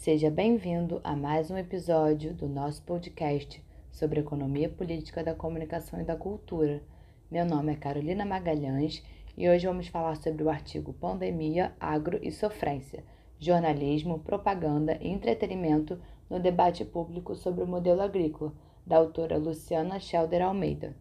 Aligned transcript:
Seja 0.00 0.30
bem-vindo 0.30 0.98
a 1.04 1.14
mais 1.14 1.50
um 1.50 1.58
episódio 1.58 2.32
do 2.32 2.48
nosso 2.48 2.82
podcast 2.84 3.62
sobre 3.92 4.20
economia 4.20 4.66
política 4.66 5.22
da 5.22 5.34
comunicação 5.34 6.00
e 6.00 6.04
da 6.04 6.16
cultura. 6.16 6.82
Meu 7.30 7.44
nome 7.44 7.74
é 7.74 7.76
Carolina 7.76 8.24
Magalhães 8.24 9.04
e 9.36 9.46
hoje 9.46 9.66
vamos 9.66 9.88
falar 9.88 10.16
sobre 10.16 10.42
o 10.42 10.48
artigo 10.48 10.94
Pandemia, 10.94 11.74
Agro 11.78 12.18
e 12.22 12.32
Sofrência, 12.32 13.04
Jornalismo, 13.38 14.20
Propaganda 14.20 14.96
e 15.02 15.08
Entretenimento 15.08 16.00
no 16.30 16.40
debate 16.40 16.82
público 16.82 17.34
sobre 17.34 17.62
o 17.62 17.66
modelo 17.66 18.00
agrícola, 18.00 18.54
da 18.86 18.96
autora 18.96 19.36
Luciana 19.36 20.00
Schelder 20.00 20.40
Almeida. 20.40 20.96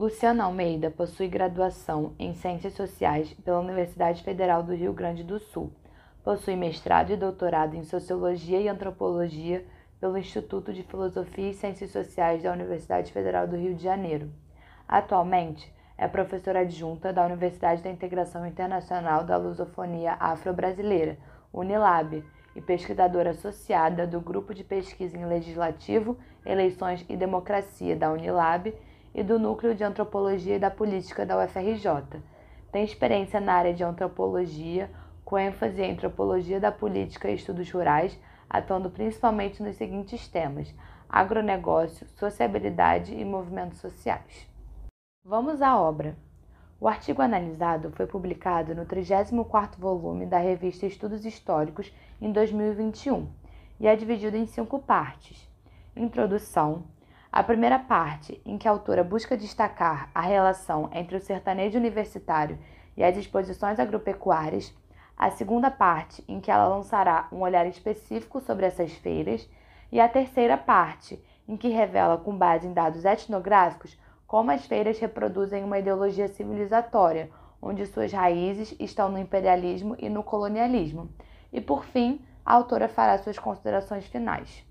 Luciana 0.00 0.44
Almeida 0.44 0.90
possui 0.90 1.28
graduação 1.28 2.14
em 2.18 2.32
Ciências 2.32 2.72
Sociais 2.72 3.34
pela 3.44 3.60
Universidade 3.60 4.22
Federal 4.22 4.62
do 4.62 4.74
Rio 4.74 4.94
Grande 4.94 5.22
do 5.22 5.38
Sul. 5.38 5.70
Possui 6.24 6.56
mestrado 6.56 7.12
e 7.12 7.18
doutorado 7.18 7.76
em 7.76 7.84
Sociologia 7.84 8.58
e 8.58 8.66
Antropologia 8.66 9.62
pelo 10.00 10.16
Instituto 10.16 10.72
de 10.72 10.82
Filosofia 10.84 11.50
e 11.50 11.52
Ciências 11.52 11.90
Sociais 11.90 12.42
da 12.42 12.50
Universidade 12.50 13.12
Federal 13.12 13.46
do 13.46 13.56
Rio 13.56 13.74
de 13.74 13.82
Janeiro. 13.82 14.32
Atualmente, 14.88 15.70
é 15.98 16.08
professora 16.08 16.60
adjunta 16.60 17.12
da 17.12 17.26
Universidade 17.26 17.82
da 17.82 17.90
Integração 17.90 18.46
Internacional 18.46 19.22
da 19.22 19.36
Lusofonia 19.36 20.16
Afro-Brasileira, 20.18 21.18
Unilab, 21.52 22.24
e 22.56 22.60
pesquisadora 22.60 23.30
associada 23.30 24.06
do 24.06 24.18
Grupo 24.20 24.54
de 24.54 24.64
Pesquisa 24.64 25.16
em 25.16 25.26
Legislativo, 25.26 26.16
Eleições 26.44 27.04
e 27.06 27.16
Democracia 27.16 27.94
da 27.94 28.10
Unilab 28.10 28.74
e 29.14 29.22
do 29.22 29.38
Núcleo 29.38 29.74
de 29.74 29.84
Antropologia 29.84 30.56
e 30.56 30.58
da 30.58 30.70
Política 30.70 31.26
da 31.26 31.42
UFRJ. 31.44 32.20
Tem 32.70 32.84
experiência 32.84 33.40
na 33.40 33.54
área 33.54 33.74
de 33.74 33.82
antropologia, 33.82 34.90
com 35.24 35.38
ênfase 35.38 35.82
em 35.82 35.92
antropologia 35.92 36.60
da 36.60 36.72
política 36.72 37.30
e 37.30 37.34
estudos 37.34 37.70
rurais, 37.70 38.18
atuando 38.48 38.90
principalmente 38.90 39.62
nos 39.62 39.76
seguintes 39.76 40.26
temas: 40.28 40.74
agronegócio, 41.08 42.06
sociabilidade 42.16 43.14
e 43.14 43.24
movimentos 43.24 43.78
sociais. 43.78 44.48
Vamos 45.24 45.60
à 45.62 45.78
obra. 45.78 46.16
O 46.80 46.88
artigo 46.88 47.20
analisado 47.20 47.90
foi 47.90 48.06
publicado 48.06 48.74
no 48.74 48.86
34º 48.86 49.76
volume 49.78 50.24
da 50.24 50.38
revista 50.38 50.86
Estudos 50.86 51.26
Históricos 51.26 51.92
em 52.20 52.32
2021 52.32 53.28
e 53.78 53.86
é 53.86 53.94
dividido 53.94 54.36
em 54.36 54.46
cinco 54.46 54.78
partes: 54.78 55.48
Introdução, 55.94 56.84
a 57.32 57.44
primeira 57.44 57.78
parte, 57.78 58.42
em 58.44 58.58
que 58.58 58.66
a 58.66 58.72
autora 58.72 59.04
busca 59.04 59.36
destacar 59.36 60.10
a 60.12 60.20
relação 60.20 60.90
entre 60.92 61.16
o 61.16 61.20
sertanejo 61.20 61.78
universitário 61.78 62.58
e 62.96 63.04
as 63.04 63.16
exposições 63.16 63.78
agropecuárias, 63.78 64.74
a 65.16 65.30
segunda 65.30 65.70
parte, 65.70 66.24
em 66.26 66.40
que 66.40 66.50
ela 66.50 66.66
lançará 66.66 67.28
um 67.30 67.42
olhar 67.42 67.66
específico 67.66 68.40
sobre 68.40 68.66
essas 68.66 68.92
feiras, 68.94 69.48
e 69.92 70.00
a 70.00 70.08
terceira 70.08 70.56
parte, 70.56 71.22
em 71.46 71.56
que 71.56 71.68
revela, 71.68 72.18
com 72.18 72.36
base 72.36 72.66
em 72.66 72.72
dados 72.72 73.04
etnográficos, 73.04 73.96
como 74.26 74.50
as 74.50 74.66
feiras 74.66 74.98
reproduzem 74.98 75.62
uma 75.62 75.78
ideologia 75.78 76.26
civilizatória, 76.26 77.30
onde 77.62 77.86
suas 77.86 78.12
raízes 78.12 78.74
estão 78.80 79.08
no 79.08 79.18
imperialismo 79.18 79.94
e 79.98 80.08
no 80.08 80.24
colonialismo. 80.24 81.08
E 81.52 81.60
por 81.60 81.84
fim, 81.84 82.24
a 82.44 82.54
autora 82.54 82.88
fará 82.88 83.18
suas 83.18 83.38
considerações 83.38 84.06
finais. 84.06 84.68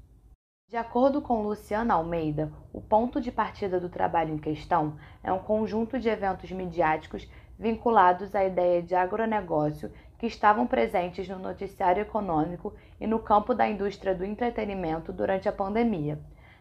De 0.70 0.78
acordo 0.78 1.20
com 1.20 1.42
Luciana 1.42 1.96
Almeida, 1.96 2.54
o 2.72 2.80
ponto 2.80 3.20
de 3.20 3.32
partida 3.32 3.80
do 3.80 3.90
trabalho 3.90 4.36
em 4.36 4.38
questão 4.38 5.00
é 5.24 5.34
um 5.34 5.40
conjunto 5.40 6.00
de 6.00 6.08
eventos 6.08 6.52
midiáticos 6.52 7.28
vinculados 7.58 8.36
à 8.36 8.46
ideia 8.46 8.80
de 8.84 8.94
agronegócio 8.94 9.92
que 10.20 10.28
estavam 10.28 10.68
presentes 10.68 11.28
no 11.28 11.40
noticiário 11.40 12.04
econômico 12.04 12.72
e 13.02 13.08
no 13.08 13.18
campo 13.18 13.56
da 13.56 13.68
indústria 13.68 14.14
do 14.14 14.24
entretenimento 14.24 15.12
durante 15.12 15.50
a 15.50 15.52
pandemia. 15.52 16.20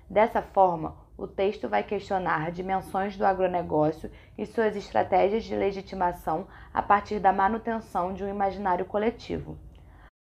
Dessa 0.09 0.41
forma, 0.41 0.97
o 1.14 1.27
texto 1.27 1.69
vai 1.69 1.83
questionar 1.83 2.51
dimensões 2.51 3.14
do 3.14 3.27
agronegócio 3.27 4.11
e 4.39 4.46
suas 4.46 4.75
estratégias 4.75 5.45
de 5.45 5.55
legitimação 5.55 6.46
a 6.73 6.80
partir 6.80 7.20
da 7.20 7.30
manutenção 7.30 8.14
de 8.14 8.25
um 8.25 8.29
imaginário 8.30 8.86
coletivo. 8.86 9.58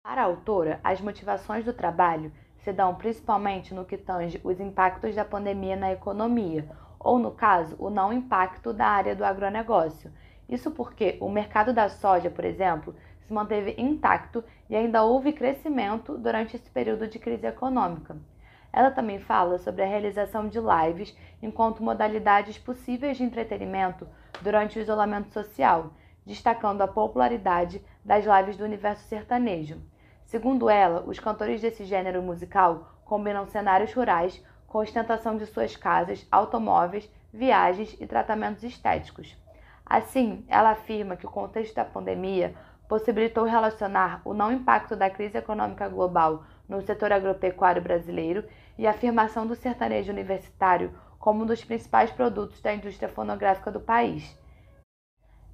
Para 0.02 0.22
a 0.22 0.24
autora, 0.24 0.80
as 0.82 1.00
motivações 1.00 1.64
do 1.64 1.72
trabalho 1.72 2.32
se 2.64 2.72
dão 2.72 2.94
principalmente 2.94 3.74
no 3.74 3.84
que 3.84 3.96
tange 3.96 4.40
os 4.44 4.60
impactos 4.60 5.14
da 5.14 5.24
pandemia 5.24 5.76
na 5.76 5.92
economia, 5.92 6.68
ou, 6.98 7.18
no 7.18 7.30
caso, 7.30 7.76
o 7.78 7.88
não 7.88 8.12
impacto 8.12 8.72
da 8.72 8.86
área 8.86 9.16
do 9.16 9.24
agronegócio. 9.24 10.12
Isso 10.48 10.70
porque 10.70 11.16
o 11.20 11.28
mercado 11.28 11.72
da 11.72 11.88
soja, 11.88 12.28
por 12.28 12.44
exemplo, 12.44 12.94
se 13.26 13.32
manteve 13.32 13.74
intacto 13.78 14.44
e 14.68 14.76
ainda 14.76 15.02
houve 15.02 15.32
crescimento 15.32 16.18
durante 16.18 16.56
esse 16.56 16.68
período 16.70 17.06
de 17.06 17.18
crise 17.18 17.46
econômica. 17.46 18.16
Ela 18.72 18.90
também 18.90 19.18
fala 19.18 19.58
sobre 19.58 19.82
a 19.82 19.86
realização 19.86 20.48
de 20.48 20.58
lives 20.60 21.16
enquanto 21.42 21.82
modalidades 21.82 22.58
possíveis 22.58 23.16
de 23.16 23.24
entretenimento 23.24 24.06
durante 24.42 24.78
o 24.78 24.82
isolamento 24.82 25.32
social, 25.32 25.92
destacando 26.26 26.82
a 26.82 26.88
popularidade 26.88 27.82
das 28.04 28.24
lives 28.24 28.56
do 28.56 28.64
universo 28.64 29.04
sertanejo. 29.04 29.80
Segundo 30.30 30.70
ela, 30.70 31.02
os 31.08 31.18
cantores 31.18 31.60
desse 31.60 31.84
gênero 31.84 32.22
musical 32.22 32.92
combinam 33.04 33.46
cenários 33.46 33.92
rurais 33.92 34.40
com 34.68 34.78
ostentação 34.78 35.36
de 35.36 35.44
suas 35.44 35.74
casas, 35.74 36.24
automóveis, 36.30 37.10
viagens 37.34 37.96
e 38.00 38.06
tratamentos 38.06 38.62
estéticos. 38.62 39.36
Assim, 39.84 40.44
ela 40.46 40.70
afirma 40.70 41.16
que 41.16 41.26
o 41.26 41.30
contexto 41.30 41.74
da 41.74 41.84
pandemia 41.84 42.54
possibilitou 42.88 43.42
relacionar 43.42 44.22
o 44.24 44.32
não 44.32 44.52
impacto 44.52 44.94
da 44.94 45.10
crise 45.10 45.36
econômica 45.36 45.88
global 45.88 46.44
no 46.68 46.80
setor 46.80 47.10
agropecuário 47.12 47.82
brasileiro 47.82 48.44
e 48.78 48.86
a 48.86 48.90
afirmação 48.90 49.48
do 49.48 49.56
sertanejo 49.56 50.12
universitário 50.12 50.96
como 51.18 51.42
um 51.42 51.46
dos 51.46 51.64
principais 51.64 52.08
produtos 52.12 52.60
da 52.60 52.72
indústria 52.72 53.08
fonográfica 53.08 53.68
do 53.72 53.80
país. 53.80 54.38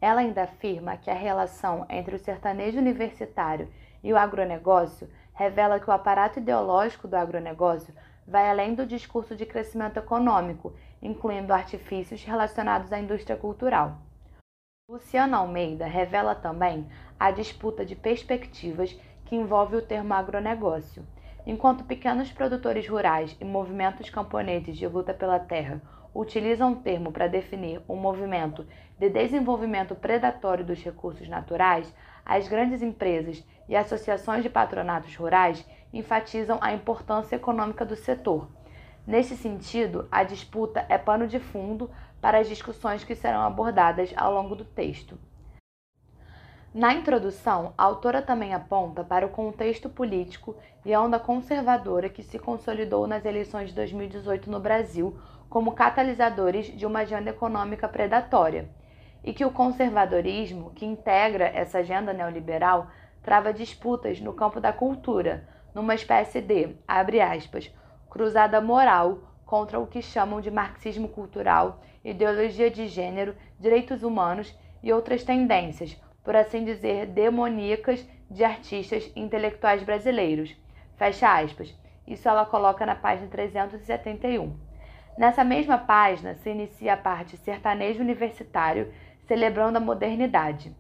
Ela 0.03 0.21
ainda 0.21 0.43
afirma 0.43 0.99
que 0.99 1.11
a 1.11 1.15
relação 1.15 1.87
entre 1.89 2.15
o 2.15 2.19
sertanejo 2.19 2.77
universitário 2.77 3.71
e 4.07 4.13
o 4.13 4.17
agronegócio 4.17 5.11
revela 5.35 5.81
que 5.81 5.91
o 5.91 5.93
aparato 5.93 6.39
ideológico 6.39 7.09
do 7.09 7.17
agronegócio 7.17 7.93
vai 8.25 8.49
além 8.49 8.73
do 8.73 8.87
discurso 8.87 9.35
de 9.35 9.45
crescimento 9.45 9.97
econômico, 9.97 10.73
incluindo 11.03 11.53
artifícios 11.53 12.23
relacionados 12.23 12.93
à 12.93 13.01
indústria 13.01 13.37
cultural. 13.37 13.99
Luciana 14.89 15.39
Almeida 15.39 15.87
revela 15.87 16.37
também 16.37 16.87
a 17.19 17.33
disputa 17.33 17.85
de 17.85 17.97
perspectivas 17.97 18.97
que 19.25 19.35
envolve 19.35 19.75
o 19.75 19.83
termo 19.83 20.15
agronegócio. 20.15 21.05
Enquanto 21.45 21.83
pequenos 21.83 22.31
produtores 22.31 22.89
rurais 22.89 23.37
e 23.41 23.45
movimentos 23.45 24.09
camponeses 24.09 24.77
de 24.77 24.87
luta 24.87 25.13
pela 25.13 25.41
terra 25.41 25.83
utilizam 26.15 26.75
o 26.75 26.77
termo 26.77 27.11
para 27.11 27.27
definir 27.27 27.83
um 27.89 27.97
movimento 27.97 28.65
de 28.97 29.11
desenvolvimento 29.11 29.97
predatório 29.97 30.65
dos 30.65 30.81
recursos 30.81 31.29
naturais, 31.29 31.93
as 32.27 32.49
grandes 32.49 32.83
empresas 32.83 33.47
e 33.69 33.77
associações 33.77 34.43
de 34.43 34.51
patronatos 34.51 35.15
rurais 35.15 35.65
enfatizam 35.93 36.59
a 36.61 36.73
importância 36.73 37.37
econômica 37.37 37.85
do 37.85 37.95
setor. 37.95 38.49
Nesse 39.07 39.37
sentido, 39.37 40.09
a 40.11 40.25
disputa 40.25 40.85
é 40.89 40.99
pano 40.99 41.29
de 41.29 41.39
fundo 41.39 41.89
para 42.21 42.39
as 42.39 42.49
discussões 42.49 43.05
que 43.05 43.15
serão 43.15 43.43
abordadas 43.43 44.13
ao 44.17 44.35
longo 44.35 44.57
do 44.57 44.65
texto. 44.65 45.17
Na 46.75 46.93
introdução, 46.93 47.73
a 47.79 47.85
autora 47.85 48.21
também 48.21 48.53
aponta 48.53 49.05
para 49.05 49.25
o 49.25 49.31
contexto 49.31 49.89
político 49.89 50.57
e 50.85 50.93
a 50.93 51.01
onda 51.01 51.21
conservadora 51.21 52.09
que 52.09 52.25
se 52.25 52.39
consolidou 52.39 53.07
nas 53.07 53.25
eleições 53.25 53.69
de 53.69 53.77
2018 53.77 54.51
no 54.51 54.59
Brasil 54.59 55.17
como 55.49 55.73
catalisadores 55.73 56.67
de 56.77 56.85
uma 56.85 56.99
agenda 56.99 57.31
econômica 57.31 57.89
predatória 57.89 58.69
e 59.27 59.35
que 59.35 59.45
o 59.45 59.51
conservadorismo, 59.51 60.71
que 60.71 60.87
integra 60.87 61.47
essa 61.47 61.79
agenda 61.79 62.13
neoliberal, 62.13 62.87
trava 63.25 63.53
disputas 63.53 64.21
no 64.21 64.33
campo 64.33 64.61
da 64.61 64.73
cultura, 64.73 65.49
numa 65.75 65.97
espécie 65.97 66.41
de, 66.41 66.77
abre 66.87 67.21
aspas, 67.21 67.75
cruzada 68.09 68.61
moral 68.61 69.19
contra 69.45 69.81
o 69.81 69.87
que 69.87 70.01
chamam 70.01 70.41
de 70.41 70.49
marxismo 70.49 71.09
cultural, 71.09 71.81
ideologia 72.05 72.71
de 72.71 72.87
gênero, 72.87 73.35
direitos 73.59 74.05
humanos 74.05 74.57
e 74.81 74.93
outras 74.93 75.25
tendências, 75.25 76.01
por 76.23 76.37
assim 76.37 76.65
dizer, 76.65 77.07
demoníacas 77.07 78.09
de 78.31 78.45
artistas 78.45 79.11
intelectuais 79.17 79.83
brasileiros. 79.83 80.55
Fecha 80.97 81.37
aspas. 81.37 81.75
Isso 82.07 82.29
ela 82.29 82.47
coloca 82.47 82.87
na 82.87 82.95
página 82.95 83.29
371. 83.29 84.57
Nessa 85.19 85.43
mesma 85.43 85.79
página 85.79 86.35
se 86.35 86.51
inicia 86.51 86.93
a 86.93 86.97
parte 86.97 87.37
sertanejo 87.39 88.01
universitário 88.01 88.93
celebrando 89.27 89.79
a 89.79 89.81
modernidade. 89.81 90.75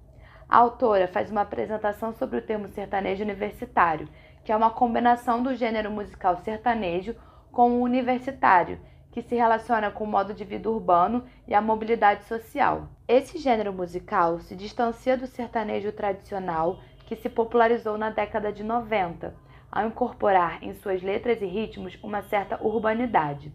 A 0.48 0.58
autora 0.58 1.08
faz 1.08 1.30
uma 1.30 1.40
apresentação 1.40 2.12
sobre 2.12 2.38
o 2.38 2.42
termo 2.42 2.68
sertanejo 2.68 3.24
universitário, 3.24 4.08
que 4.44 4.52
é 4.52 4.56
uma 4.56 4.70
combinação 4.70 5.42
do 5.42 5.54
gênero 5.54 5.90
musical 5.90 6.36
sertanejo 6.38 7.16
com 7.50 7.72
o 7.72 7.82
universitário, 7.82 8.78
que 9.10 9.22
se 9.22 9.34
relaciona 9.34 9.90
com 9.90 10.04
o 10.04 10.06
modo 10.06 10.34
de 10.34 10.44
vida 10.44 10.70
urbano 10.70 11.24
e 11.48 11.54
a 11.54 11.60
mobilidade 11.60 12.24
social. 12.24 12.88
Esse 13.08 13.38
gênero 13.38 13.72
musical 13.72 14.38
se 14.40 14.54
distancia 14.54 15.16
do 15.16 15.26
sertanejo 15.26 15.90
tradicional, 15.90 16.78
que 17.06 17.16
se 17.16 17.28
popularizou 17.28 17.96
na 17.96 18.10
década 18.10 18.52
de 18.52 18.62
90, 18.62 19.34
ao 19.72 19.86
incorporar 19.86 20.62
em 20.62 20.74
suas 20.74 21.02
letras 21.02 21.40
e 21.40 21.46
ritmos 21.46 21.98
uma 22.02 22.22
certa 22.22 22.62
urbanidade. 22.62 23.52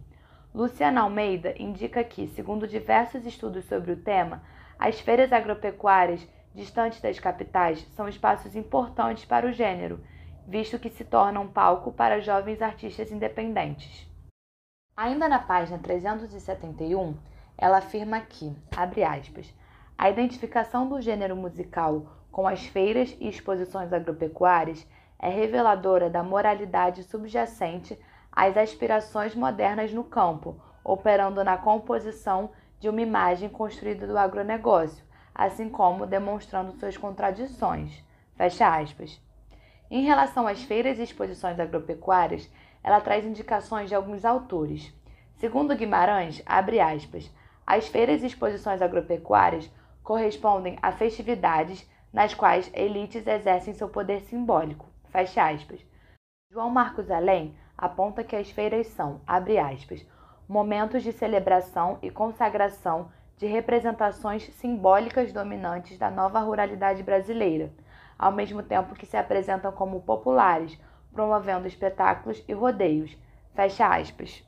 Luciana 0.54 1.02
Almeida 1.02 1.54
indica 1.58 2.04
que, 2.04 2.28
segundo 2.28 2.68
diversos 2.68 3.26
estudos 3.26 3.64
sobre 3.66 3.92
o 3.92 3.98
tema, 3.98 4.44
as 4.82 5.00
feiras 5.00 5.32
agropecuárias 5.32 6.28
distantes 6.56 7.00
das 7.00 7.20
capitais 7.20 7.86
são 7.96 8.10
espaços 8.10 8.56
importantes 8.56 9.24
para 9.24 9.46
o 9.46 9.52
gênero, 9.52 10.04
visto 10.48 10.80
que 10.80 10.90
se 10.90 11.06
tornam 11.06 11.48
palco 11.48 11.92
para 11.92 12.20
jovens 12.20 12.64
artistas 12.64 13.12
independentes. 13.12 14.10
Ainda 14.98 15.30
na 15.30 15.38
página 15.38 15.78
371, 15.78 17.16
ela 17.56 17.78
afirma 17.78 18.22
que, 18.22 18.58
abre 18.76 19.04
aspas, 19.04 19.54
a 19.96 20.10
identificação 20.10 20.90
do 20.90 21.00
gênero 21.00 21.36
musical 21.36 22.08
com 22.32 22.48
as 22.48 22.66
feiras 22.66 23.16
e 23.20 23.30
exposições 23.30 23.94
agropecuárias 23.94 24.88
é 25.20 25.30
reveladora 25.30 26.10
da 26.10 26.24
moralidade 26.24 27.04
subjacente 27.04 28.00
às 28.32 28.58
aspirações 28.58 29.36
modernas 29.36 29.94
no 29.94 30.04
campo, 30.04 30.60
operando 30.84 31.44
na 31.44 31.56
composição 31.56 32.50
de 32.82 32.90
uma 32.90 33.00
imagem 33.00 33.48
construída 33.48 34.08
do 34.08 34.18
agronegócio, 34.18 35.06
assim 35.36 35.70
como 35.70 36.08
demonstrando 36.08 36.74
suas 36.74 36.98
contradições. 36.98 38.04
Fecha 38.36 38.68
aspas. 38.68 39.22
Em 39.90 40.04
relação 40.04 40.48
às 40.48 40.64
feiras 40.64 40.98
e 40.98 41.04
exposições 41.04 41.60
agropecuárias, 41.60 42.50
ela 42.84 43.00
traz 43.00 43.24
indicações 43.24 43.88
de 43.88 43.94
alguns 43.94 44.26
autores. 44.26 44.92
Segundo 45.36 45.76
Guimarães, 45.76 46.42
abre 46.44 46.80
aspas, 46.80 47.32
as 47.68 47.88
feiras 47.88 48.24
e 48.24 48.26
exposições 48.26 48.82
agropecuárias 48.82 49.72
correspondem 50.04 50.80
a 50.82 50.92
festividades 50.92 51.88
nas 52.12 52.34
quais 52.34 52.72
elites 52.74 53.28
exercem 53.28 53.76
seu 53.76 53.90
poder 53.90 54.22
simbólico. 54.22 54.90
Fecha 55.10 55.48
aspas. 55.48 55.80
João 56.50 56.72
Marcos 56.72 57.12
Além 57.12 57.56
aponta 57.78 58.24
que 58.24 58.36
as 58.36 58.50
feiras 58.50 58.88
são, 58.88 59.22
abre 59.28 59.60
aspas, 59.60 60.04
momentos 60.52 61.02
de 61.02 61.14
celebração 61.14 61.98
e 62.02 62.12
consagração 62.12 63.10
de 63.38 63.46
representações 63.46 64.54
simbólicas 64.56 65.32
dominantes 65.32 65.98
da 65.98 66.12
nova 66.12 66.42
ruralidade 66.42 67.02
brasileira, 67.02 67.72
ao 68.20 68.34
mesmo 68.34 68.62
tempo 68.62 68.94
que 68.94 69.06
se 69.06 69.16
apresentam 69.16 69.72
como 69.72 70.02
populares, 70.02 70.78
promovendo 71.14 71.70
espetáculos 71.70 72.44
e 72.50 72.54
rodeios. 72.54 73.18
Fecha 73.56 73.88
aspas. 73.88 74.46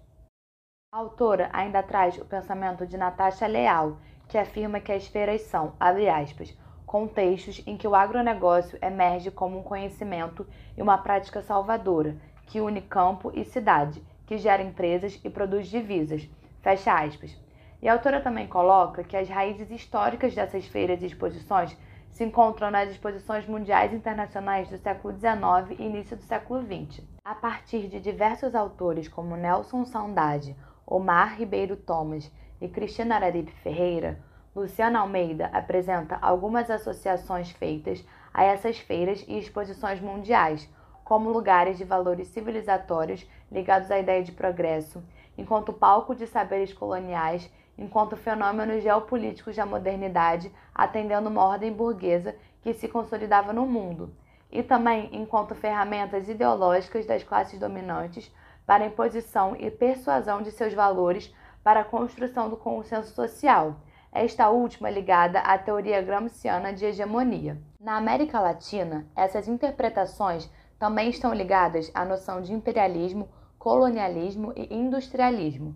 A 0.93 0.97
autora 0.97 1.49
ainda 1.53 1.81
traz 1.81 2.17
o 2.17 2.25
pensamento 2.25 2.85
de 2.85 2.97
Natasha 2.97 3.47
Leal, 3.47 3.95
que 4.27 4.37
afirma 4.37 4.81
que 4.81 4.91
as 4.91 5.07
feiras 5.07 5.43
são, 5.43 5.71
abre 5.79 6.09
aspas, 6.09 6.53
contextos 6.85 7.63
em 7.65 7.77
que 7.77 7.87
o 7.87 7.95
agronegócio 7.95 8.77
emerge 8.81 9.31
como 9.31 9.57
um 9.57 9.63
conhecimento 9.63 10.45
e 10.75 10.81
uma 10.81 10.97
prática 10.97 11.41
salvadora, 11.41 12.17
que 12.45 12.59
une 12.59 12.81
campo 12.81 13.31
e 13.33 13.45
cidade, 13.45 14.03
que 14.33 14.39
gera 14.39 14.63
empresas 14.63 15.19
e 15.23 15.29
produz 15.29 15.67
divisas. 15.67 16.27
Fecha 16.63 16.91
aspas. 16.91 17.39
E 17.79 17.87
a 17.87 17.93
autora 17.93 18.19
também 18.19 18.47
coloca 18.47 19.03
que 19.03 19.15
as 19.15 19.29
raízes 19.29 19.69
históricas 19.69 20.33
dessas 20.33 20.65
feiras 20.65 21.03
e 21.03 21.05
exposições 21.05 21.77
se 22.09 22.23
encontram 22.23 22.71
nas 22.71 22.89
exposições 22.89 23.45
mundiais 23.45 23.93
e 23.93 23.95
internacionais 23.95 24.67
do 24.69 24.77
século 24.79 25.13
XIX 25.13 25.79
e 25.79 25.83
início 25.83 26.17
do 26.17 26.23
século 26.23 26.63
XX. 26.63 27.03
A 27.23 27.35
partir 27.35 27.87
de 27.87 27.99
diversos 27.99 28.55
autores 28.55 29.07
como 29.07 29.37
Nelson 29.37 29.85
Saudade, 29.85 30.55
Omar 30.83 31.37
Ribeiro 31.37 31.75
Thomas 31.75 32.31
e 32.59 32.67
Cristina 32.67 33.17
Araripe 33.17 33.51
Ferreira, 33.61 34.19
Luciana 34.55 35.01
Almeida 35.01 35.45
apresenta 35.53 36.17
algumas 36.19 36.71
associações 36.71 37.51
feitas 37.51 38.03
a 38.33 38.43
essas 38.43 38.79
feiras 38.79 39.23
e 39.27 39.37
exposições 39.37 40.01
mundiais, 40.01 40.67
como 41.03 41.29
lugares 41.29 41.77
de 41.77 41.83
valores 41.83 42.27
civilizatórios 42.29 43.27
ligados 43.51 43.91
à 43.91 43.99
ideia 43.99 44.23
de 44.23 44.31
progresso, 44.31 45.03
enquanto 45.37 45.73
palco 45.73 46.15
de 46.15 46.27
saberes 46.27 46.73
coloniais, 46.73 47.51
enquanto 47.77 48.15
fenômenos 48.15 48.83
geopolíticos 48.83 49.55
da 49.55 49.65
modernidade, 49.65 50.51
atendendo 50.73 51.29
uma 51.29 51.43
ordem 51.43 51.71
burguesa 51.71 52.35
que 52.61 52.73
se 52.73 52.87
consolidava 52.87 53.51
no 53.51 53.65
mundo, 53.65 54.13
e 54.51 54.61
também 54.61 55.09
enquanto 55.11 55.55
ferramentas 55.55 56.29
ideológicas 56.29 57.05
das 57.05 57.23
classes 57.23 57.59
dominantes 57.59 58.31
para 58.65 58.83
a 58.83 58.87
imposição 58.87 59.55
e 59.55 59.69
persuasão 59.71 60.41
de 60.41 60.51
seus 60.51 60.73
valores 60.73 61.33
para 61.63 61.81
a 61.81 61.85
construção 61.85 62.49
do 62.49 62.57
consenso 62.57 63.13
social 63.13 63.75
esta 64.13 64.49
última 64.49 64.89
ligada 64.91 65.39
à 65.39 65.57
teoria 65.57 66.01
gramsciana 66.01 66.71
de 66.71 66.85
hegemonia. 66.85 67.57
Na 67.79 67.97
América 67.97 68.39
Latina, 68.39 69.07
essas 69.15 69.47
interpretações 69.47 70.49
também 70.83 71.09
estão 71.09 71.33
ligadas 71.33 71.89
à 71.93 72.03
noção 72.03 72.41
de 72.41 72.51
imperialismo, 72.51 73.29
colonialismo 73.57 74.51
e 74.53 74.67
industrialismo. 74.75 75.73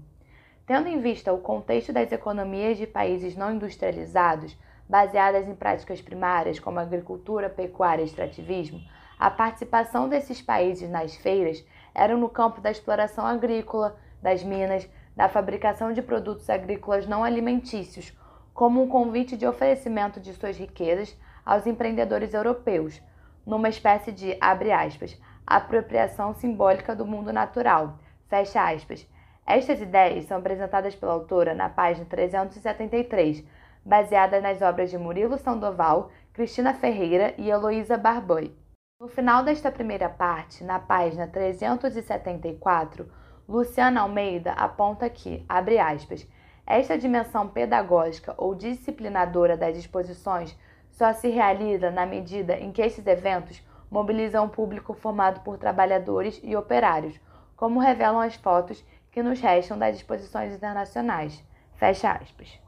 Tendo 0.66 0.90
em 0.90 1.00
vista 1.00 1.32
o 1.32 1.38
contexto 1.38 1.94
das 1.94 2.12
economias 2.12 2.78
de 2.78 2.86
países 2.86 3.34
não 3.34 3.54
industrializados, 3.54 4.58
baseadas 4.86 5.48
em 5.48 5.56
práticas 5.56 6.02
primárias 6.02 6.60
como 6.60 6.78
agricultura, 6.78 7.50
pecuária 7.50 8.02
e 8.02 8.06
extrativismo, 8.06 8.82
a 9.18 9.32
participação 9.32 10.10
desses 10.10 10.42
países 10.42 10.90
nas 10.90 11.16
feiras 11.16 11.66
era 11.96 12.18
no 12.18 12.28
campo 12.28 12.60
da 12.60 12.70
exploração 12.70 13.26
agrícola, 13.26 13.96
das 14.22 14.44
minas, 14.44 14.90
da 15.16 15.30
fabricação 15.30 15.94
de 15.94 16.02
produtos 16.02 16.50
agrícolas 16.50 17.08
não 17.08 17.24
alimentícios, 17.24 18.12
como 18.54 18.84
um 18.84 18.90
convite 18.90 19.38
de 19.38 19.48
oferecimento 19.48 20.20
de 20.20 20.34
suas 20.34 20.58
riquezas 20.58 21.18
aos 21.46 21.66
empreendedores 21.66 22.34
europeus, 22.34 23.02
numa 23.48 23.70
espécie 23.70 24.12
de, 24.12 24.38
abre 24.42 24.74
aspas, 24.74 25.18
apropriação 25.46 26.34
simbólica 26.34 26.94
do 26.94 27.06
mundo 27.06 27.32
natural, 27.32 27.98
fecha 28.28 28.70
aspas. 28.70 29.08
Estas 29.46 29.80
ideias 29.80 30.26
são 30.26 30.40
apresentadas 30.40 30.94
pela 30.94 31.14
autora 31.14 31.56
na 31.56 31.70
página 31.70 32.06
373, 32.06 33.46
baseadas 33.86 34.44
nas 34.44 34.62
obras 34.62 34.92
de 34.92 34.98
Murilo 34.98 35.38
Sandoval, 35.38 36.12
Cristina 36.34 36.74
Ferreira 36.74 37.34
e 37.38 37.50
Heloísa 37.50 37.98
Barboi. 37.98 38.54
No 39.00 39.08
final 39.08 39.46
desta 39.46 39.72
primeira 39.72 40.10
parte, 40.10 40.66
na 40.66 40.78
página 40.78 41.26
374, 41.26 43.10
Luciana 43.48 44.02
Almeida 44.02 44.52
aponta 44.52 45.10
que, 45.10 45.46
abre 45.48 45.80
aspas, 45.80 46.28
esta 46.66 46.98
dimensão 46.98 47.48
pedagógica 47.48 48.36
ou 48.38 48.54
disciplinadora 48.54 49.56
das 49.56 49.78
exposições 49.78 50.54
só 50.98 51.14
se 51.14 51.30
realiza 51.30 51.92
na 51.92 52.08
medida 52.08 52.58
em 52.58 52.72
que 52.72 52.82
estes 52.82 53.06
eventos 53.06 53.64
mobilizam 53.90 54.46
um 54.46 54.50
público 54.50 54.96
formado 54.96 55.42
por 55.42 55.60
trabalhadores 55.60 56.42
e 56.44 56.56
operários, 56.56 57.20
como 57.56 57.80
revelam 57.80 58.20
as 58.20 58.36
fotos 58.36 58.84
que 59.12 59.22
nos 59.22 59.40
restam 59.40 59.78
das 59.78 59.96
exposições 59.96 60.56
internacionais. 60.56 61.46
Fecha 61.76 62.12
aspas. 62.12 62.60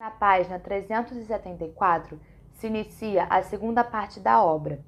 Na 0.00 0.12
página 0.12 0.60
374 0.60 2.20
se 2.52 2.68
inicia 2.68 3.24
a 3.28 3.42
segunda 3.42 3.82
parte 3.82 4.20
da 4.20 4.40
obra, 4.40 4.80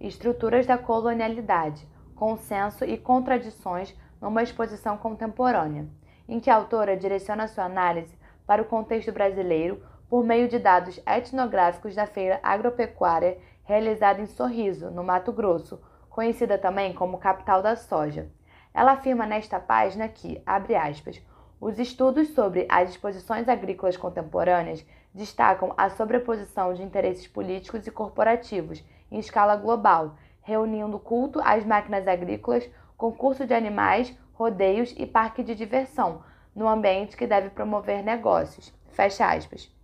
Estruturas 0.00 0.66
da 0.66 0.78
Colonialidade, 0.78 1.86
Consenso 2.14 2.82
e 2.82 2.96
Contradições 2.96 3.94
numa 4.22 4.42
Exposição 4.42 4.96
Contemporânea 4.96 5.86
em 6.26 6.40
que 6.40 6.48
a 6.48 6.56
autora 6.56 6.96
direciona 6.96 7.46
sua 7.46 7.64
análise 7.64 8.16
para 8.46 8.62
o 8.62 8.64
contexto 8.64 9.12
brasileiro 9.12 9.82
por 10.08 10.24
meio 10.24 10.48
de 10.48 10.58
dados 10.58 11.00
etnográficos 11.06 11.94
da 11.94 12.06
feira 12.06 12.40
agropecuária 12.42 13.38
realizada 13.64 14.20
em 14.20 14.26
Sorriso, 14.26 14.90
no 14.90 15.04
Mato 15.04 15.32
Grosso, 15.32 15.80
conhecida 16.08 16.56
também 16.56 16.94
como 16.94 17.18
capital 17.18 17.62
da 17.62 17.76
soja. 17.76 18.30
Ela 18.72 18.92
afirma 18.92 19.26
nesta 19.26 19.60
página 19.60 20.08
que, 20.08 20.42
abre 20.46 20.74
aspas, 20.74 21.20
os 21.60 21.78
estudos 21.78 22.28
sobre 22.28 22.66
as 22.68 22.90
exposições 22.90 23.48
agrícolas 23.48 23.96
contemporâneas 23.96 24.84
destacam 25.12 25.74
a 25.76 25.90
sobreposição 25.90 26.72
de 26.72 26.82
interesses 26.82 27.26
políticos 27.26 27.86
e 27.86 27.90
corporativos 27.90 28.82
em 29.10 29.18
escala 29.18 29.56
global, 29.56 30.14
reunindo 30.42 30.98
culto 30.98 31.40
às 31.44 31.64
máquinas 31.64 32.06
agrícolas, 32.06 32.68
concurso 32.96 33.46
de 33.46 33.54
animais, 33.54 34.16
rodeios 34.32 34.94
e 34.96 35.06
parque 35.06 35.42
de 35.42 35.54
diversão, 35.54 36.22
no 36.54 36.68
ambiente 36.68 37.16
que 37.16 37.26
deve 37.26 37.50
promover 37.50 38.02
negócios. 38.02 38.72
Fecha 38.90 39.26
aspas. 39.30 39.77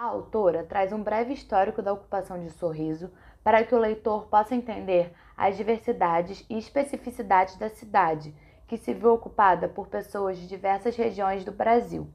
A 0.00 0.04
autora 0.04 0.64
traz 0.64 0.94
um 0.94 1.02
breve 1.02 1.34
histórico 1.34 1.82
da 1.82 1.92
ocupação 1.92 2.40
de 2.40 2.48
Sorriso 2.52 3.10
para 3.44 3.62
que 3.62 3.74
o 3.74 3.78
leitor 3.78 4.28
possa 4.28 4.54
entender 4.54 5.12
as 5.36 5.58
diversidades 5.58 6.42
e 6.48 6.56
especificidades 6.56 7.56
da 7.56 7.68
cidade, 7.68 8.34
que 8.66 8.78
se 8.78 8.94
viu 8.94 9.12
ocupada 9.12 9.68
por 9.68 9.88
pessoas 9.88 10.38
de 10.38 10.48
diversas 10.48 10.96
regiões 10.96 11.44
do 11.44 11.52
Brasil. 11.52 12.08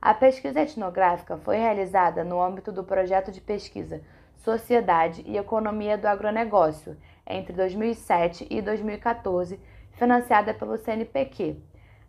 A 0.00 0.14
pesquisa 0.14 0.60
etnográfica 0.60 1.36
foi 1.38 1.56
realizada 1.56 2.22
no 2.22 2.40
âmbito 2.40 2.70
do 2.70 2.84
projeto 2.84 3.32
de 3.32 3.40
pesquisa 3.40 4.04
Sociedade 4.36 5.24
e 5.26 5.36
Economia 5.36 5.98
do 5.98 6.06
Agronegócio 6.06 6.96
entre 7.26 7.52
2007 7.52 8.46
e 8.48 8.62
2014 8.62 9.58
financiada 9.90 10.54
pelo 10.54 10.76
CNPq. 10.76 11.60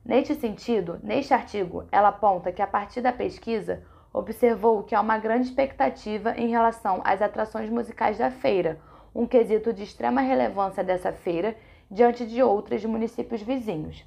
Neste 0.06 0.36
sentido, 0.36 1.00
neste 1.02 1.34
artigo, 1.34 1.88
ela 1.92 2.10
aponta 2.10 2.52
que 2.52 2.62
a 2.62 2.68
partir 2.68 3.02
da 3.02 3.12
pesquisa 3.12 3.84
observou 4.18 4.84
que 4.84 4.96
há 4.96 5.02
uma 5.02 5.18
grande 5.18 5.48
expectativa 5.48 6.34
em 6.38 6.50
relação 6.50 7.02
às 7.04 7.22
atrações 7.22 7.70
musicais 7.70 8.18
da 8.18 8.32
feira, 8.32 8.80
um 9.14 9.26
quesito 9.26 9.72
de 9.74 9.84
extrema 9.84 10.22
relevância 10.22 10.84
dessa 10.84 11.12
feira 11.12 11.56
diante 11.90 12.26
de 12.26 12.42
outras 12.42 12.82
de 12.82 12.88
municípios 12.88 13.42
vizinhos. 13.42 14.06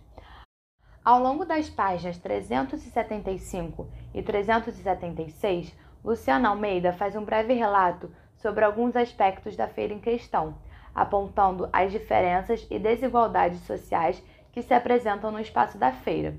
Ao 1.04 1.20
longo 1.20 1.44
das 1.44 1.70
páginas 1.70 2.18
375 2.18 3.88
e 4.12 4.22
376, 4.22 5.74
Luciana 6.04 6.50
Almeida 6.50 6.92
faz 6.92 7.16
um 7.16 7.24
breve 7.24 7.54
relato 7.54 8.10
sobre 8.36 8.64
alguns 8.64 8.96
aspectos 8.96 9.56
da 9.56 9.66
feira 9.66 9.94
em 9.94 10.00
questão, 10.00 10.56
apontando 10.94 11.68
as 11.72 11.90
diferenças 11.90 12.66
e 12.70 12.78
desigualdades 12.78 13.60
sociais 13.60 14.22
que 14.52 14.62
se 14.62 14.74
apresentam 14.74 15.30
no 15.30 15.40
espaço 15.40 15.78
da 15.78 15.92
feira. 15.92 16.36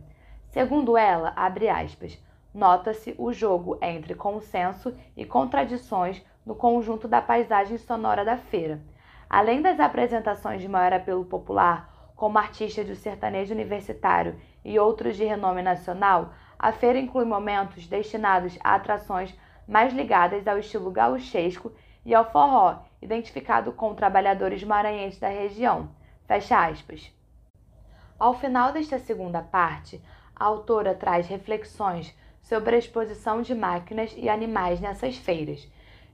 Segundo 0.50 0.98
ela, 0.98 1.34
abre 1.36 1.70
aspas, 1.70 2.20
nota-se 2.54 3.16
o 3.18 3.32
jogo 3.32 3.78
entre 3.82 4.16
consenso 4.16 4.96
e 5.16 5.26
contradições 5.26 6.24
no 6.46 6.56
conjunto 6.56 7.08
da 7.08 7.22
paisagem 7.22 7.78
sonora 7.78 8.26
da 8.26 8.38
feira. 8.38 8.82
Além 9.30 9.62
das 9.62 9.80
apresentações 9.80 10.62
de 10.62 10.68
maior 10.68 10.94
apelo 10.94 11.24
popular, 11.26 12.12
como 12.16 12.38
artistas 12.38 12.86
do 12.86 12.96
sertanejo 12.96 13.54
universitário 13.54 14.40
e 14.64 14.78
outros 14.78 15.16
de 15.16 15.24
renome 15.24 15.62
nacional, 15.62 16.34
a 16.60 16.72
feira 16.72 17.00
inclui 17.00 17.26
momentos 17.26 17.88
destinados 17.88 18.60
a 18.64 18.76
atrações 18.76 19.36
mais 19.68 19.94
ligadas 19.94 20.48
ao 20.48 20.60
estilo 20.60 20.92
gauchesco 20.92 21.72
e 22.06 22.14
ao 22.14 22.30
forró, 22.30 22.80
identificado 23.02 23.72
com 23.72 23.96
trabalhadores 23.96 24.64
maranhenses 24.64 25.20
da 25.20 25.30
região. 25.30 25.90
Fecha 26.28 26.68
aspas. 26.68 27.12
Ao 28.20 28.34
final 28.34 28.72
desta 28.72 29.00
segunda 29.00 29.42
parte, 29.42 30.00
a 30.36 30.46
autora 30.46 30.94
traz 30.94 31.28
reflexões 31.28 32.16
sobre 32.42 32.76
a 32.76 32.80
exposição 32.80 33.42
de 33.42 33.56
máquinas 33.56 34.14
e 34.18 34.28
animais 34.28 34.80
nessas 34.80 35.18
feiras. 35.18 35.68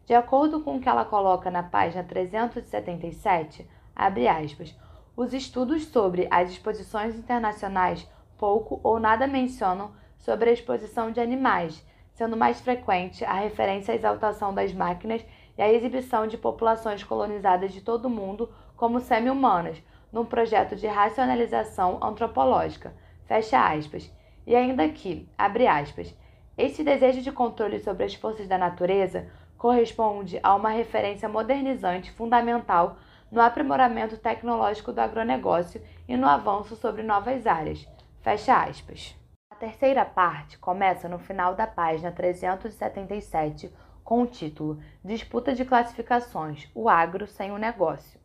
De 0.05 0.13
acordo 0.13 0.61
com 0.61 0.77
o 0.77 0.79
que 0.79 0.87
ela 0.87 1.03
coloca 1.03 1.51
na 1.51 1.63
página 1.63 2.03
377, 2.03 3.67
abre 3.95 4.27
aspas, 4.27 4.75
os 5.15 5.33
estudos 5.33 5.85
sobre 5.85 6.27
as 6.29 6.51
exposições 6.51 7.15
internacionais 7.15 8.07
pouco 8.37 8.79
ou 8.83 8.99
nada 8.99 9.27
mencionam 9.27 9.91
sobre 10.19 10.49
a 10.49 10.53
exposição 10.53 11.11
de 11.11 11.19
animais, 11.19 11.85
sendo 12.13 12.37
mais 12.37 12.61
frequente 12.61 13.25
a 13.25 13.33
referência 13.33 13.93
à 13.93 13.95
exaltação 13.95 14.53
das 14.53 14.73
máquinas 14.73 15.25
e 15.57 15.61
à 15.61 15.71
exibição 15.71 16.27
de 16.27 16.37
populações 16.37 17.03
colonizadas 17.03 17.73
de 17.73 17.81
todo 17.81 18.05
o 18.05 18.09
mundo 18.09 18.49
como 18.75 18.99
semi-humanas, 18.99 19.81
num 20.11 20.25
projeto 20.25 20.75
de 20.75 20.87
racionalização 20.87 21.99
antropológica. 22.01 22.93
Fecha 23.25 23.59
aspas. 23.59 24.11
E 24.47 24.55
ainda 24.55 24.87
que, 24.87 25.27
abre 25.37 25.67
aspas, 25.67 26.15
esse 26.57 26.81
desejo 26.81 27.21
de 27.21 27.33
controle 27.33 27.81
sobre 27.81 28.05
as 28.05 28.15
forças 28.15 28.47
da 28.47 28.57
natureza 28.57 29.29
corresponde 29.57 30.39
a 30.41 30.55
uma 30.55 30.69
referência 30.69 31.27
modernizante 31.27 32.13
fundamental 32.13 32.97
no 33.29 33.41
aprimoramento 33.41 34.15
tecnológico 34.15 34.93
do 34.93 35.01
agronegócio 35.01 35.81
e 36.07 36.15
no 36.15 36.25
avanço 36.25 36.77
sobre 36.77 37.03
novas 37.03 37.45
áreas. 37.45 37.85
Fecha 38.21 38.63
aspas. 38.63 39.13
A 39.51 39.55
terceira 39.55 40.05
parte 40.05 40.57
começa 40.57 41.09
no 41.09 41.19
final 41.19 41.53
da 41.53 41.67
página 41.67 42.09
377 42.09 43.69
com 44.01 44.21
o 44.21 44.27
título 44.27 44.79
Disputa 45.03 45.53
de 45.53 45.65
classificações: 45.65 46.69
o 46.73 46.87
agro 46.87 47.27
sem 47.27 47.51
o 47.51 47.57
negócio. 47.57 48.17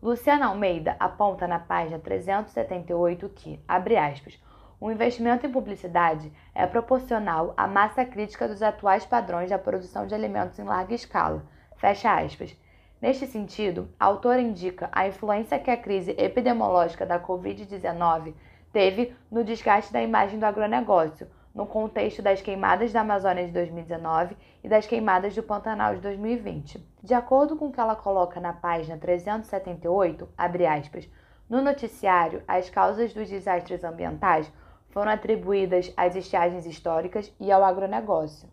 Luciana 0.00 0.46
Almeida 0.46 0.94
aponta 1.00 1.48
na 1.48 1.58
página 1.58 1.98
378 1.98 3.28
que, 3.30 3.58
abre 3.66 3.96
aspas, 3.96 4.38
o 4.86 4.90
investimento 4.92 5.44
em 5.44 5.50
publicidade 5.50 6.32
é 6.54 6.64
proporcional 6.64 7.52
à 7.56 7.66
massa 7.66 8.04
crítica 8.04 8.46
dos 8.46 8.62
atuais 8.62 9.04
padrões 9.04 9.50
da 9.50 9.58
produção 9.58 10.06
de 10.06 10.14
alimentos 10.14 10.60
em 10.60 10.62
larga 10.62 10.94
escala. 10.94 11.44
Fecha 11.76 12.16
aspas. 12.16 12.56
Neste 13.02 13.26
sentido, 13.26 13.88
a 13.98 14.04
autora 14.04 14.40
indica 14.40 14.88
a 14.92 15.08
influência 15.08 15.58
que 15.58 15.72
a 15.72 15.76
crise 15.76 16.14
epidemiológica 16.16 17.04
da 17.04 17.18
Covid-19 17.18 18.32
teve 18.72 19.12
no 19.28 19.42
desgaste 19.42 19.92
da 19.92 20.00
imagem 20.00 20.38
do 20.38 20.46
agronegócio, 20.46 21.26
no 21.52 21.66
contexto 21.66 22.22
das 22.22 22.40
queimadas 22.40 22.92
da 22.92 23.00
Amazônia 23.00 23.44
de 23.44 23.50
2019 23.50 24.36
e 24.62 24.68
das 24.68 24.86
queimadas 24.86 25.34
do 25.34 25.42
Pantanal 25.42 25.96
de 25.96 26.00
2020. 26.00 26.80
De 27.02 27.12
acordo 27.12 27.56
com 27.56 27.66
o 27.66 27.72
que 27.72 27.80
ela 27.80 27.96
coloca 27.96 28.38
na 28.38 28.52
página 28.52 28.96
378, 28.96 30.28
aspas, 30.36 31.10
no 31.50 31.60
noticiário, 31.60 32.40
as 32.46 32.70
causas 32.70 33.12
dos 33.12 33.28
desastres 33.28 33.82
ambientais 33.82 34.48
foram 34.96 35.12
atribuídas 35.12 35.92
às 35.94 36.16
estiagens 36.16 36.64
históricas 36.64 37.30
e 37.38 37.52
ao 37.52 37.62
agronegócio. 37.62 38.48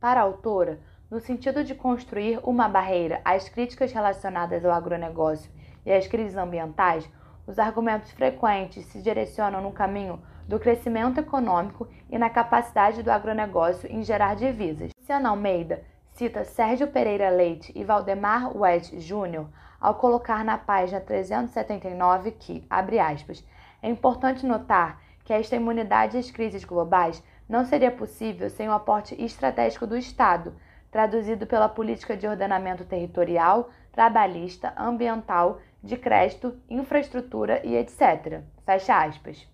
Para 0.00 0.18
a 0.18 0.22
autora, 0.22 0.80
no 1.10 1.20
sentido 1.20 1.62
de 1.62 1.74
construir 1.74 2.40
uma 2.42 2.66
barreira 2.66 3.20
às 3.22 3.46
críticas 3.46 3.92
relacionadas 3.92 4.64
ao 4.64 4.72
agronegócio 4.72 5.52
e 5.84 5.92
às 5.92 6.06
crises 6.06 6.38
ambientais, 6.38 7.06
os 7.46 7.58
argumentos 7.58 8.10
frequentes 8.12 8.86
se 8.86 9.02
direcionam 9.02 9.60
no 9.60 9.70
caminho 9.70 10.18
do 10.48 10.58
crescimento 10.58 11.20
econômico 11.20 11.86
e 12.08 12.16
na 12.16 12.30
capacidade 12.30 13.02
do 13.02 13.10
agronegócio 13.10 13.86
em 13.92 14.02
gerar 14.02 14.36
divisas. 14.36 14.92
Luciana 14.98 15.28
Almeida 15.28 15.84
cita 16.14 16.42
Sérgio 16.44 16.88
Pereira 16.88 17.28
Leite 17.28 17.70
e 17.76 17.84
Valdemar 17.84 18.56
West 18.56 18.94
Jr. 18.94 19.44
ao 19.78 19.96
colocar 19.96 20.42
na 20.42 20.56
página 20.56 21.02
379 21.02 22.30
que, 22.30 22.66
abre 22.70 22.98
aspas, 22.98 23.46
é 23.82 23.90
importante 23.90 24.46
notar 24.46 25.03
que 25.24 25.32
esta 25.32 25.56
imunidade 25.56 26.18
às 26.18 26.30
crises 26.30 26.64
globais 26.64 27.22
não 27.48 27.64
seria 27.64 27.90
possível 27.90 28.48
sem 28.50 28.68
o 28.68 28.72
aporte 28.72 29.20
estratégico 29.22 29.86
do 29.86 29.96
Estado, 29.96 30.54
traduzido 30.90 31.46
pela 31.46 31.68
política 31.68 32.16
de 32.16 32.26
ordenamento 32.26 32.84
territorial, 32.84 33.70
trabalhista, 33.90 34.72
ambiental 34.76 35.60
de 35.82 35.96
crédito, 35.96 36.56
infraestrutura 36.68 37.60
e 37.66 37.76
etc. 37.76 38.42
Fecha 38.64 39.04
aspas. 39.04 39.48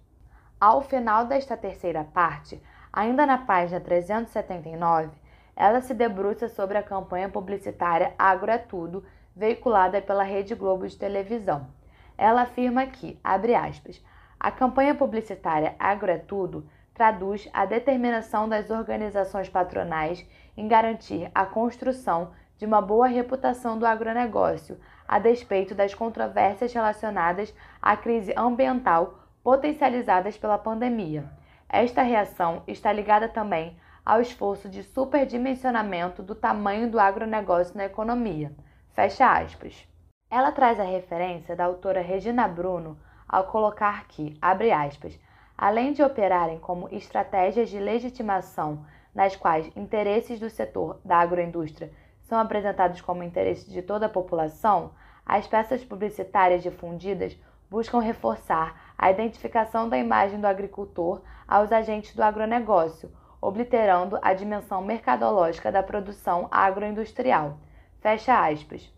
Ao 0.61 0.83
final 0.83 1.25
desta 1.25 1.57
terceira 1.57 2.05
parte, 2.05 2.63
ainda 2.93 3.25
na 3.25 3.39
página 3.39 3.81
379, 3.81 5.11
ela 5.57 5.81
se 5.81 5.95
debruça 5.95 6.49
sobre 6.49 6.79
a 6.79 6.83
campanha 6.83 7.29
publicitária 7.29 8.15
Agro 8.19 8.51
é 8.51 8.59
Tudo, 8.59 9.05
veiculada 9.35 10.01
pela 10.03 10.23
Rede 10.23 10.55
Globo 10.55 10.87
de 10.87 10.97
televisão. 10.97 11.69
Ela 12.17 12.43
afirma 12.43 12.87
que, 12.87 13.19
abre 13.25 13.55
aspas, 13.55 14.03
a 14.41 14.51
campanha 14.51 14.95
publicitária 14.95 15.77
Agro 15.79 16.11
é 16.11 16.17
Tudo 16.17 16.67
traduz 16.95 17.47
a 17.53 17.67
determinação 17.67 18.49
das 18.49 18.71
organizações 18.71 19.51
patronais 19.51 20.27
em 20.57 20.67
garantir 20.67 21.31
a 21.35 21.45
construção 21.45 22.33
de 22.57 22.65
uma 22.65 22.81
boa 22.81 23.07
reputação 23.07 23.79
do 23.79 23.87
agronegócio, 23.87 24.81
a 25.07 25.19
despeito 25.19 25.75
das 25.75 25.95
controvérsias 25.95 26.73
relacionadas 26.73 27.55
à 27.81 27.97
crise 27.97 28.33
ambiental 28.37 29.19
potencializadas 29.43 30.39
pela 30.39 30.59
pandemia. 30.59 31.25
Esta 31.69 32.03
reação 32.03 32.63
está 32.67 32.93
ligada 32.93 33.29
também 33.29 33.79
ao 34.05 34.21
esforço 34.21 34.69
de 34.69 34.83
superdimensionamento 34.83 36.23
do 36.23 36.35
tamanho 36.35 36.91
do 36.91 36.99
agronegócio 36.99 37.77
na 37.77 37.85
economia. 37.85 38.53
Fecha 38.95 39.31
aspas. 39.31 39.87
Ela 40.31 40.53
traz 40.53 40.81
a 40.81 40.85
referência 40.85 41.55
da 41.55 41.65
autora 41.65 42.01
Regina 42.01 42.49
Bruno 42.49 42.99
ao 43.31 43.45
colocar 43.45 44.09
que, 44.09 44.37
abre 44.43 44.73
aspas, 44.73 45.17
além 45.57 45.93
de 45.93 46.03
operarem 46.03 46.59
como 46.59 46.89
estratégias 46.91 47.71
de 47.71 47.79
legitimação 47.79 48.85
nas 49.15 49.37
quais 49.37 49.71
interesses 49.77 50.41
do 50.41 50.51
setor 50.51 51.01
da 51.05 51.19
agroindústria 51.19 51.93
são 52.23 52.39
apresentados 52.41 53.01
como 53.01 53.23
interesses 53.23 53.71
de 53.71 53.83
toda 53.83 54.07
a 54.07 54.09
população, 54.09 54.91
as 55.25 55.47
peças 55.47 55.85
publicitárias 55.85 56.63
difundidas 56.63 57.37
buscam 57.71 58.01
reforçar 58.01 58.95
a 58.99 59.13
identificação 59.13 59.89
da 59.89 59.97
imagem 59.97 60.41
do 60.41 60.47
agricultor 60.47 61.23
aos 61.47 61.71
agentes 61.71 62.15
do 62.17 62.23
agronegócio, 62.23 63.13
obliterando 63.41 64.19
a 64.23 64.35
dimensão 64.35 64.83
mercadológica 64.83 65.71
da 65.71 65.85
produção 65.85 66.49
agroindustrial. 66.51 67.59
Fecha 68.01 68.45
aspas. 68.45 68.93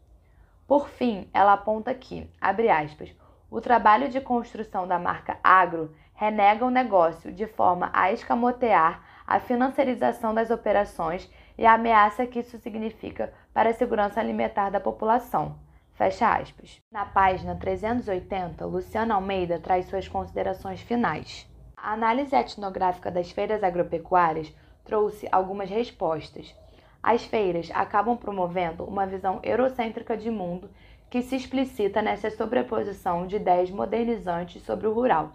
Por 0.66 0.88
fim, 0.88 1.28
ela 1.34 1.52
aponta 1.52 1.92
que, 1.92 2.30
abre 2.40 2.70
aspas, 2.70 3.14
o 3.52 3.60
trabalho 3.60 4.08
de 4.08 4.18
construção 4.18 4.88
da 4.88 4.98
marca 4.98 5.36
agro 5.44 5.94
renega 6.14 6.64
o 6.64 6.70
negócio 6.70 7.30
de 7.30 7.46
forma 7.46 7.90
a 7.92 8.10
escamotear 8.10 9.02
a 9.26 9.38
financiarização 9.38 10.32
das 10.32 10.50
operações 10.50 11.30
e 11.58 11.66
a 11.66 11.74
ameaça 11.74 12.26
que 12.26 12.38
isso 12.38 12.56
significa 12.56 13.30
para 13.52 13.68
a 13.68 13.74
segurança 13.74 14.18
alimentar 14.18 14.70
da 14.70 14.80
população. 14.80 15.58
Fecha 15.92 16.34
aspas. 16.34 16.80
Na 16.90 17.04
página 17.04 17.54
380, 17.54 18.64
Luciana 18.64 19.16
Almeida 19.16 19.58
traz 19.58 19.84
suas 19.84 20.08
considerações 20.08 20.80
finais. 20.80 21.46
A 21.76 21.92
análise 21.92 22.34
etnográfica 22.34 23.10
das 23.10 23.30
feiras 23.30 23.62
agropecuárias 23.62 24.50
trouxe 24.82 25.28
algumas 25.30 25.68
respostas. 25.68 26.56
As 27.02 27.22
feiras 27.24 27.70
acabam 27.74 28.16
promovendo 28.16 28.84
uma 28.84 29.06
visão 29.06 29.40
eurocêntrica 29.42 30.16
de 30.16 30.30
mundo 30.30 30.70
que 31.12 31.20
se 31.20 31.36
explicita 31.36 32.00
nessa 32.00 32.30
sobreposição 32.30 33.26
de 33.26 33.36
ideias 33.36 33.70
modernizantes 33.70 34.62
sobre 34.62 34.86
o 34.86 34.94
rural. 34.94 35.32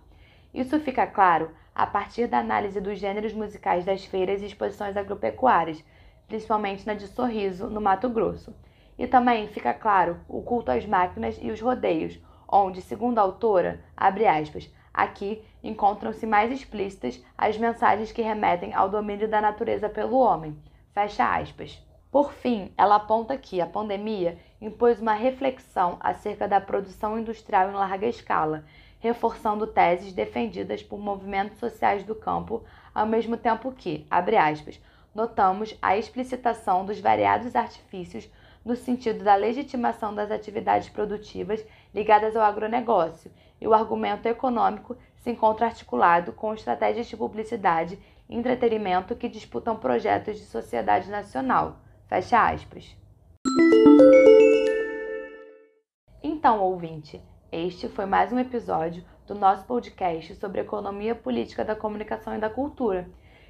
Isso 0.51 0.79
fica 0.79 1.05
claro 1.05 1.51
a 1.75 1.85
partir 1.85 2.25
da 2.25 2.39
análise 2.39 2.81
dos 2.81 2.97
gêneros 2.97 3.31
musicais 3.31 3.85
das 3.85 4.03
feiras 4.03 4.41
e 4.41 4.47
exposições 4.47 4.97
agropecuárias, 4.97 5.85
principalmente 6.27 6.83
na 6.87 6.95
de 6.95 7.05
Sorriso, 7.05 7.69
no 7.69 7.79
Mato 7.79 8.09
Grosso. 8.09 8.55
E 8.97 9.05
também 9.05 9.49
fica 9.49 9.71
claro 9.71 10.19
o 10.27 10.41
culto 10.41 10.71
às 10.71 10.83
máquinas 10.83 11.37
e 11.39 11.51
os 11.51 11.61
rodeios, 11.61 12.19
onde, 12.51 12.81
segundo 12.81 13.19
a 13.19 13.21
autora, 13.21 13.79
abre 13.95 14.25
aspas, 14.25 14.73
aqui 14.91 15.43
encontram-se 15.63 16.25
mais 16.25 16.51
explícitas 16.51 17.23
as 17.37 17.55
mensagens 17.55 18.11
que 18.11 18.23
remetem 18.23 18.73
ao 18.73 18.89
domínio 18.89 19.27
da 19.27 19.39
natureza 19.39 19.87
pelo 19.87 20.17
homem. 20.17 20.57
Fecha 20.91 21.37
aspas. 21.37 21.86
Por 22.17 22.33
fim, 22.33 22.71
ela 22.75 22.95
aponta 22.95 23.37
que 23.37 23.61
a 23.61 23.67
pandemia 23.67 24.39
impôs 24.59 24.99
uma 24.99 25.13
reflexão 25.13 25.97
acerca 25.99 26.47
da 26.47 26.59
produção 26.59 27.19
industrial 27.19 27.69
em 27.69 27.73
larga 27.73 28.07
escala, 28.07 28.65
reforçando 28.99 29.67
teses 29.67 30.11
defendidas 30.13 30.81
por 30.81 30.97
movimentos 30.97 31.59
sociais 31.59 32.03
do 32.03 32.15
campo, 32.15 32.63
ao 32.91 33.05
mesmo 33.05 33.37
tempo 33.37 33.71
que, 33.71 34.07
abre 34.09 34.35
aspas, 34.35 34.81
notamos 35.13 35.77
a 35.79 35.95
explicitação 35.95 36.83
dos 36.87 36.99
variados 36.99 37.55
artifícios 37.55 38.27
no 38.65 38.75
sentido 38.75 39.23
da 39.23 39.35
legitimação 39.35 40.15
das 40.15 40.31
atividades 40.31 40.89
produtivas 40.89 41.63
ligadas 41.93 42.35
ao 42.35 42.41
agronegócio, 42.41 43.31
e 43.61 43.67
o 43.67 43.75
argumento 43.75 44.25
econômico 44.25 44.97
se 45.17 45.29
encontra 45.29 45.67
articulado 45.67 46.33
com 46.33 46.51
estratégias 46.51 47.05
de 47.05 47.15
publicidade 47.15 47.99
e 48.27 48.35
entretenimento 48.35 49.15
que 49.15 49.29
disputam 49.29 49.75
projetos 49.75 50.39
de 50.39 50.45
sociedade 50.45 51.11
nacional. 51.11 51.77
Fecha 52.07 52.49
aspas. 52.49 52.95
Então, 56.23 56.61
ouvinte, 56.61 57.21
este 57.51 57.89
foi 57.89 58.05
mais 58.05 58.31
um 58.31 58.39
episódio 58.39 59.03
do 59.25 59.35
nosso 59.35 59.65
podcast 59.65 60.33
sobre 60.35 60.61
economia 60.61 61.13
política 61.13 61.65
da 61.65 61.75
comunicação 61.75 62.33
e 62.33 62.39
da 62.39 62.49
cultura. 62.49 63.09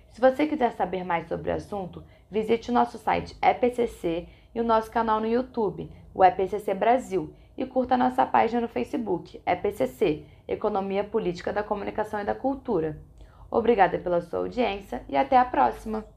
Se 0.10 0.20
você 0.20 0.48
quiser 0.48 0.72
saber 0.72 1.04
mais 1.04 1.28
sobre 1.28 1.52
o 1.52 1.54
assunto, 1.54 2.04
visite 2.32 2.72
o 2.72 2.74
nosso 2.74 2.98
site 2.98 3.38
EPCC 3.44 4.28
e 4.56 4.60
o 4.60 4.64
nosso 4.64 4.90
canal 4.90 5.20
no 5.20 5.28
YouTube, 5.28 5.92
o 6.12 6.24
EPCC 6.24 6.74
Brasil, 6.74 7.32
e 7.56 7.64
curta 7.64 7.96
nossa 7.96 8.26
página 8.26 8.62
no 8.62 8.68
Facebook, 8.68 9.40
EPCC 9.46 10.26
Economia 10.48 11.04
Política 11.04 11.54
da 11.54 11.62
Comunicação 11.62 12.22
e 12.22 12.26
da 12.26 12.34
Cultura. 12.34 13.00
Obrigada 13.52 14.00
pela 14.00 14.22
sua 14.22 14.40
audiência 14.40 15.04
e 15.08 15.16
até 15.16 15.38
a 15.38 15.46
próxima! 15.46 16.17